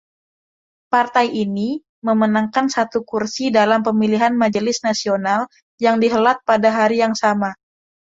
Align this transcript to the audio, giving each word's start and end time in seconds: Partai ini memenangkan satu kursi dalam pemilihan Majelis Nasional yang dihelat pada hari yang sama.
Partai 0.93 1.25
ini 1.43 1.69
memenangkan 2.07 2.65
satu 2.75 2.99
kursi 3.11 3.45
dalam 3.59 3.79
pemilihan 3.87 4.33
Majelis 4.41 4.77
Nasional 4.87 5.39
yang 5.85 5.95
dihelat 6.03 6.37
pada 6.49 6.69
hari 6.77 6.97
yang 7.05 7.13
sama. 7.23 7.51